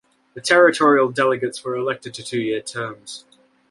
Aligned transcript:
The 0.33 0.41
territorial 0.41 1.11
delegates 1.11 1.63
were 1.63 1.75
elected 1.75 2.15
to 2.15 2.23
two-year 2.23 2.61
terms. 2.61 3.25